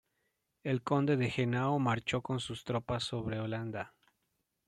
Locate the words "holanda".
3.39-3.93